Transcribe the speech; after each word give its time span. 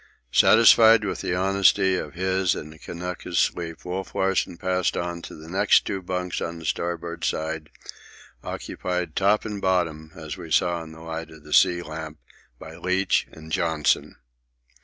Satisfied 0.31 1.03
with 1.05 1.21
the 1.21 1.35
honesty 1.35 1.95
of 1.95 2.15
his 2.15 2.55
and 2.55 2.73
the 2.73 2.79
Kanaka's 2.79 3.37
sleep, 3.37 3.85
Wolf 3.85 4.15
Larsen 4.15 4.57
passed 4.57 4.97
on 4.97 5.21
to 5.21 5.35
the 5.35 5.47
next 5.47 5.85
two 5.85 6.01
bunks 6.01 6.41
on 6.41 6.57
the 6.57 6.65
starboard 6.65 7.23
side, 7.23 7.69
occupied 8.43 9.15
top 9.15 9.45
and 9.45 9.61
bottom, 9.61 10.11
as 10.15 10.37
we 10.37 10.49
saw 10.49 10.81
in 10.81 10.91
the 10.91 11.01
light 11.01 11.29
of 11.29 11.43
the 11.43 11.53
sea 11.53 11.83
lamp, 11.83 12.17
by 12.57 12.77
Leach 12.77 13.27
and 13.31 13.51
Johnson. 13.51 14.15